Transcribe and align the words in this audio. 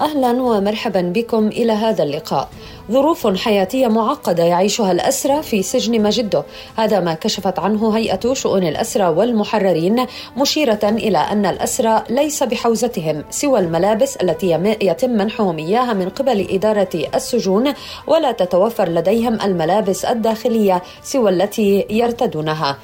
أهلا 0.00 0.42
ومرحبا 0.42 1.00
بكم 1.00 1.48
إلى 1.48 1.72
هذا 1.72 2.02
اللقاء. 2.02 2.48
ظروف 2.90 3.36
حياتية 3.36 3.86
معقدة 3.86 4.44
يعيشها 4.44 4.92
الأسرى 4.92 5.42
في 5.42 5.62
سجن 5.62 6.02
مجده، 6.02 6.44
هذا 6.76 7.00
ما 7.00 7.14
كشفت 7.14 7.58
عنه 7.58 7.96
هيئة 7.96 8.32
شؤون 8.32 8.66
الأسرى 8.66 9.08
والمحررين 9.08 10.06
مشيرة 10.36 10.78
إلى 10.82 11.18
أن 11.18 11.46
الأسرى 11.46 12.02
ليس 12.10 12.42
بحوزتهم 12.42 13.24
سوى 13.30 13.58
الملابس 13.60 14.16
التي 14.16 14.76
يتم 14.82 15.10
منحهم 15.10 15.58
اياها 15.58 15.92
من 15.92 16.08
قبل 16.08 16.46
إدارة 16.50 16.88
السجون 17.14 17.72
ولا 18.06 18.32
تتوفر 18.32 18.88
لديهم 18.88 19.38
الملابس 19.40 20.04
الداخلية 20.04 20.82
سوى 21.02 21.30
التي 21.30 21.86
يرتدونها. 21.90 22.76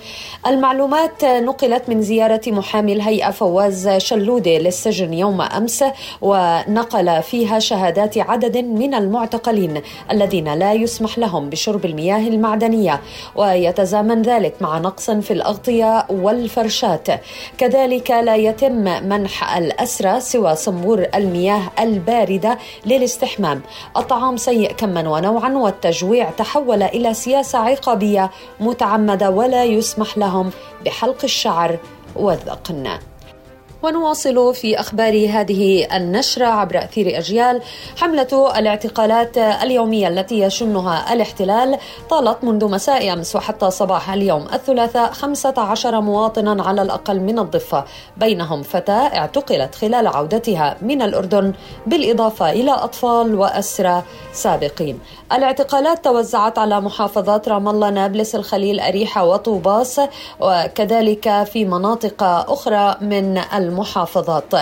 المعلومات 0.47 1.25
نقلت 1.25 1.89
من 1.89 2.03
زيارة 2.03 2.43
محامي 2.47 2.93
الهيئة 2.93 3.31
فواز 3.31 3.89
شلودي 3.89 4.59
للسجن 4.59 5.13
يوم 5.13 5.41
أمس 5.41 5.85
ونقل 6.21 7.06
فيها 7.21 7.59
شهادات 7.59 8.19
عدد 8.19 8.57
من 8.57 8.95
المعتقلين 8.95 9.83
الذين 10.11 10.55
لا 10.55 10.73
يسمح 10.73 11.19
لهم 11.19 11.51
بشرب 11.51 11.85
المياه 11.85 12.29
المعدنية 12.29 13.01
ويتزامن 13.37 14.23
ذلك 14.23 14.55
مع 14.61 14.79
نقص 14.79 15.11
في 15.11 15.33
الاغطيه 15.33 16.07
والفرشات 16.11 17.09
كذلك 17.59 18.11
لا 18.11 18.37
يتم 18.37 19.09
منح 19.09 19.57
الأسرى 19.57 20.21
سوى 20.21 20.57
صنبور 20.57 21.07
المياه 21.15 21.63
الباردة 21.81 22.59
للاستحمام. 22.87 23.63
الطعام 23.97 24.37
سيء 24.37 24.73
كما 24.73 25.09
ونوعا 25.09 25.53
والتجويع 25.53 26.31
تحول 26.31 26.83
إلى 26.83 27.15
سياسة 27.15 27.59
عقابية 27.59 28.31
متعمدة 28.61 29.31
ولا 29.31 29.65
يسمح 29.65 30.19
لهم 30.19 30.51
بحلق 30.85 31.25
الشعر 31.25 31.79
والذقن. 32.17 32.89
ونواصل 33.87 34.55
في 34.55 34.81
أخبار 34.81 35.29
هذه 35.31 35.97
النشرة 35.97 36.47
عبر 36.47 36.79
أثير 36.79 37.19
أجيال. 37.19 37.63
حملة 37.97 38.59
الاعتقالات 38.59 39.39
اليومية 39.39 40.09
التي 40.09 40.41
يشنها 40.41 41.13
الاحتلال 41.13 41.79
طالت 42.11 42.45
منذ 42.45 42.71
مساء 42.71 43.13
أمس 43.13 43.37
وحتى 43.37 43.71
صباح 43.71 44.11
اليوم 44.11 44.47
الثلاثاء 44.53 45.13
15 45.13 46.01
مواطنا 46.01 46.63
على 46.63 46.83
الأقل 46.83 47.21
من 47.21 47.39
الضفة. 47.39 47.85
بينهم 48.17 48.63
فتاة 48.63 49.17
اعتقلت 49.19 49.75
خلال 49.75 50.07
عودتها 50.07 50.77
من 50.83 51.03
الأردن 51.03 51.53
بالإضافة 51.87 52.51
إلى 52.51 52.71
أطفال 52.71 53.35
واسرى 53.35 54.03
سابقين. 54.33 54.99
الاعتقالات 55.33 56.05
توزعت 56.05 56.59
على 56.59 56.81
محافظات 56.81 57.49
رام 57.49 57.69
الله 57.69 57.91
نابلس 57.91 58.35
الخليل 58.35 58.81
أريحة 58.81 59.25
وطوباس 59.25 60.01
وكذلك 60.41 61.43
في 61.53 61.65
مناطق 61.65 62.23
أخرى 62.23 62.97
من 63.01 63.39
المحافظات. 63.77 64.55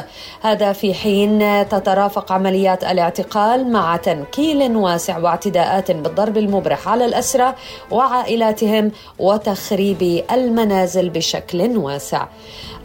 هذا 0.43 0.73
في 0.73 0.95
حين 0.95 1.69
تترافق 1.69 2.33
عمليات 2.33 2.85
الاعتقال 2.85 3.73
مع 3.73 3.97
تنكيل 3.97 4.77
واسع 4.77 5.19
واعتداءات 5.19 5.91
بالضرب 5.91 6.39
المبرح 6.39 6.89
على 6.89 7.05
الأسرى 7.05 7.55
وعائلاتهم 7.91 8.93
وتخريب 9.19 10.25
المنازل 10.33 11.11
بشكل 11.11 11.77
واسع. 11.77 12.27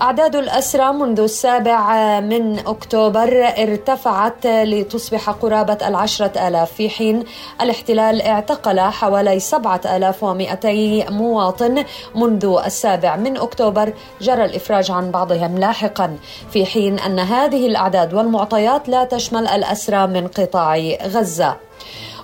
أعداد 0.02 0.36
الأسرى 0.36 0.94
منذ 0.94 1.20
السابع 1.20 2.20
من 2.20 2.60
أكتوبر 2.60 3.54
ارتفعت 3.58 4.48
لتصبح 4.48 5.30
قرابة 5.30 5.78
العشرة 5.88 6.48
آلاف. 6.48 6.72
في 6.74 6.90
حين 6.90 7.24
الاحتلال 7.62 8.22
اعتقل 8.22 8.80
حوالي 8.80 9.40
سبعة 9.40 9.82
آلاف 9.86 10.24
ومئتي 10.24 11.06
مواطن 11.10 11.84
منذ 12.16 12.60
السابع 12.66 13.16
من 13.16 13.38
أكتوبر 13.38 13.94
جرى 14.22 14.46
الإفراج 14.46 14.92
عن 14.92 15.12
بعضهم 15.12 15.58
لاحقا. 15.58 16.09
في 16.52 16.66
حين 16.66 17.00
أن 17.00 17.20
هذه 17.20 17.68
الأعداد 17.68 18.14
والمعطيات 18.14 18.90
لا 18.90 19.04
تشمل 19.04 19.48
الأسرى 19.48 20.08
من 20.08 20.28
قطاع 20.28 20.78
غزة. 21.06 21.69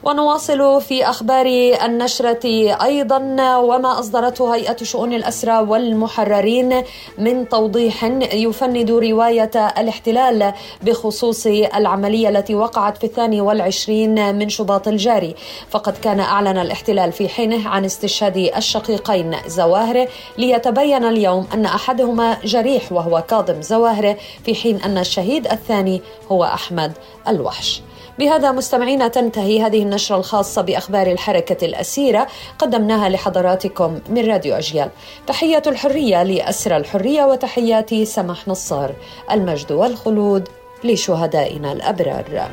ونواصل 0.06 0.82
في 0.82 1.10
أخبار 1.10 1.46
النشرة 1.86 2.46
أيضا 2.84 3.18
وما 3.58 4.00
أصدرته 4.00 4.56
هيئة 4.56 4.84
شؤون 4.84 5.14
الاسرى 5.14 5.58
والمحررين 5.58 6.84
من 7.18 7.50
توضيح 7.50 8.04
يفند 8.34 8.92
رواية 8.92 9.52
الاحتلال 9.78 10.54
بخصوص 10.82 11.48
العملية 11.48 12.30
التي 12.30 12.56
وقعت 12.56 12.98
في 12.98 13.04
الثاني 13.04 13.42
والعشرين 13.42 14.36
من 14.36 14.50
شباط 14.50 14.88
الجاري. 14.88 15.36
فقد 15.70 15.98
كان 15.98 16.20
أعلن 16.20 16.58
الاحتلال 16.58 17.12
في 17.12 17.30
حينه 17.30 17.70
عن 17.70 17.86
استشهاد 17.86 18.38
الشقيقين 18.38 19.36
زواهر 19.48 20.08
ليتبين 20.38 21.04
اليوم 21.06 21.48
أن 21.54 21.66
أحدهما 21.66 22.38
جريح 22.44 22.92
وهو 22.92 23.24
كاظم 23.30 23.62
زواهر 23.62 24.16
في 24.46 24.56
حين 24.56 24.82
أن 24.82 24.98
الشهيد 24.98 25.48
الثاني 25.48 26.02
هو 26.32 26.44
أحمد 26.44 26.92
الوحش. 27.28 27.82
بهذا 28.20 28.52
مستمعينا 28.52 29.08
تنتهي 29.08 29.62
هذه 29.62 29.84
النشرة 29.84 30.18
الخاصة 30.18 30.62
بأخبار 30.62 31.08
الحركة 31.08 31.66
الأسيرة 31.66 32.28
قدمناها 32.60 33.10
لحضراتكم 33.10 34.00
من 34.10 34.26
راديو 34.32 34.56
أجيال. 34.56 34.90
تحية 35.28 35.64
الحرية 35.68 36.24
لأسرى 36.24 36.78
الحرية 36.78 37.24
وتحياتي 37.24 38.06
سمح 38.06 38.48
نصار 38.48 38.94
المجد 39.32 39.72
والخلود 39.72 40.48
لشهدائنا 40.84 41.72
الأبرار. 41.72 42.50